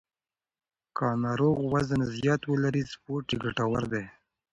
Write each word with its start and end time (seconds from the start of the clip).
که 0.97 1.07
ناروغ 1.23 1.57
وزن 1.73 2.01
زیات 2.15 2.41
ولري، 2.47 2.83
سپورت 2.91 3.25
یې 3.31 3.37
ګټور 3.43 3.83
دی. 3.91 4.03